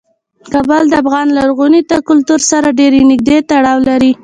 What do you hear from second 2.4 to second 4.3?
سره ډیر نږدې تړاو لري.